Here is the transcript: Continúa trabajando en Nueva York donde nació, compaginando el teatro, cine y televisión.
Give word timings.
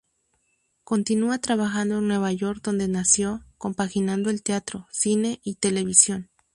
Continúa 0.83 1.37
trabajando 1.37 1.99
en 1.99 2.07
Nueva 2.07 2.31
York 2.33 2.61
donde 2.63 2.87
nació, 2.87 3.43
compaginando 3.59 4.31
el 4.31 4.41
teatro, 4.41 4.87
cine 4.89 5.39
y 5.43 5.57
televisión. 5.57 6.31